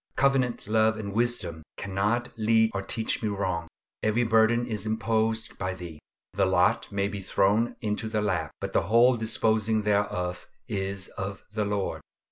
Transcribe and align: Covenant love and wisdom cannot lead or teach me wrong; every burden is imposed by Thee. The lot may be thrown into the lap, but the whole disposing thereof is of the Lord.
Covenant 0.15 0.65
love 0.67 0.97
and 0.97 1.13
wisdom 1.13 1.61
cannot 1.77 2.33
lead 2.35 2.71
or 2.73 2.81
teach 2.81 3.21
me 3.21 3.29
wrong; 3.29 3.67
every 4.01 4.23
burden 4.23 4.65
is 4.65 4.87
imposed 4.87 5.55
by 5.59 5.75
Thee. 5.75 5.99
The 6.33 6.47
lot 6.47 6.91
may 6.91 7.07
be 7.07 7.21
thrown 7.21 7.75
into 7.81 8.09
the 8.09 8.19
lap, 8.23 8.49
but 8.59 8.73
the 8.73 8.81
whole 8.89 9.15
disposing 9.15 9.83
thereof 9.83 10.47
is 10.67 11.09
of 11.09 11.43
the 11.53 11.65
Lord. 11.65 12.01